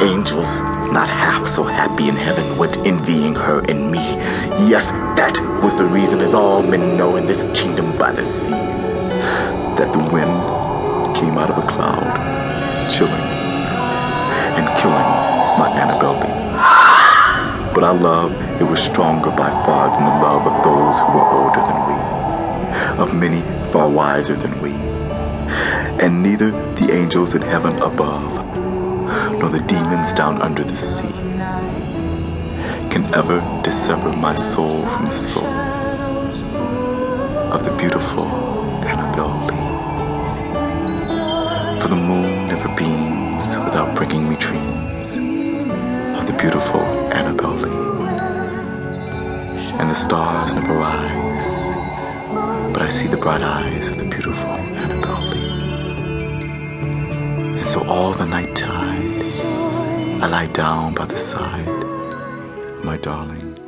[0.00, 0.58] angels,
[0.92, 3.98] not half so happy in heaven, went envying her and me.
[4.68, 8.50] Yes, that was the reason, as all men know in this kingdom by the sea,
[8.50, 15.10] that the wind came out of a cloud, chilling and killing
[15.58, 16.14] my Annabel.
[17.74, 21.28] But our love, it was stronger by far than the love of those who were
[21.30, 23.42] older than we, of many
[23.72, 24.72] far wiser than we.
[26.02, 28.57] And neither the angels in heaven above,
[29.38, 31.12] nor the demons down under the sea,
[32.90, 35.44] can ever dissever my soul from the soul
[37.52, 38.26] of the beautiful
[38.84, 39.68] Annabel Lee.
[41.80, 45.16] For the moon never beams without bringing me dreams
[46.18, 46.80] of the beautiful
[47.12, 47.86] Annabel Lee.
[49.78, 51.46] And the stars never rise,
[52.72, 55.48] but I see the bright eyes of the beautiful Annabel Lee.
[57.58, 58.87] And so all the night tide,
[60.20, 63.67] I lie down by the side of my darling